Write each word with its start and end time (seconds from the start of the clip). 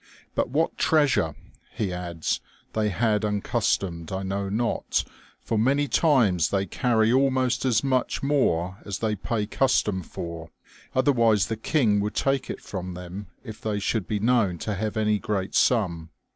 "But 0.33 0.49
what 0.49 0.79
treasure," 0.79 1.35
he 1.75 1.93
adds, 1.93 2.39
"they 2.73 2.89
had 2.89 3.23
uncustomed 3.23 4.11
I 4.11 4.23
know 4.23 4.49
not, 4.49 5.03
for 5.39 5.59
many 5.59 5.87
times 5.87 6.49
they 6.49 6.65
carry 6.65 7.13
almost 7.13 7.65
as 7.65 7.83
much 7.83 8.23
more 8.23 8.77
as 8.83 8.97
they 8.97 9.15
pay 9.15 9.45
custom 9.45 10.01
for; 10.01 10.49
otherwise 10.95 11.49
the 11.49 11.55
king 11.55 11.99
would 11.99 12.15
take 12.15 12.49
it 12.49 12.61
from 12.61 12.95
them 12.95 13.27
if 13.43 13.61
they 13.61 13.77
should 13.77 14.07
be 14.07 14.19
known 14.19 14.57
to 14.65 14.73
have 14.73 14.97
any 14.97 15.19
great 15.19 15.53
sum." 15.53 16.09